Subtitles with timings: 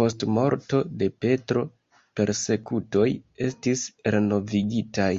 [0.00, 1.64] Post morto de Petro
[2.20, 3.08] persekutoj
[3.48, 3.84] estis
[4.18, 5.10] renovigitaj.